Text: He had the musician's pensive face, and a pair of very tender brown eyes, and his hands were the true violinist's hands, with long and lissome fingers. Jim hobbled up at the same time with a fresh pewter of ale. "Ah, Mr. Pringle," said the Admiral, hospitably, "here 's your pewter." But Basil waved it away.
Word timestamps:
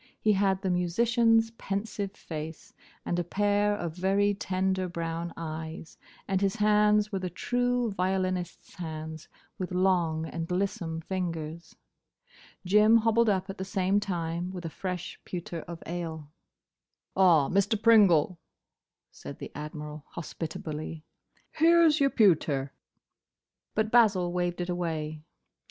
He 0.19 0.33
had 0.33 0.63
the 0.63 0.71
musician's 0.71 1.51
pensive 1.51 2.13
face, 2.13 2.73
and 3.05 3.19
a 3.19 3.23
pair 3.23 3.75
of 3.75 3.93
very 3.95 4.33
tender 4.33 4.89
brown 4.89 5.31
eyes, 5.37 5.95
and 6.27 6.41
his 6.41 6.55
hands 6.55 7.11
were 7.11 7.19
the 7.19 7.29
true 7.29 7.91
violinist's 7.91 8.73
hands, 8.73 9.27
with 9.59 9.71
long 9.71 10.25
and 10.25 10.49
lissome 10.49 11.01
fingers. 11.01 11.75
Jim 12.65 12.97
hobbled 12.97 13.29
up 13.29 13.47
at 13.47 13.59
the 13.59 13.63
same 13.63 13.99
time 13.99 14.51
with 14.51 14.65
a 14.65 14.71
fresh 14.71 15.21
pewter 15.23 15.59
of 15.67 15.83
ale. 15.85 16.31
"Ah, 17.15 17.47
Mr. 17.49 17.79
Pringle," 17.79 18.39
said 19.11 19.37
the 19.37 19.51
Admiral, 19.53 20.05
hospitably, 20.13 21.03
"here 21.59 21.87
's 21.87 21.99
your 21.99 22.09
pewter." 22.09 22.73
But 23.75 23.91
Basil 23.91 24.33
waved 24.33 24.61
it 24.61 24.69
away. 24.69 25.21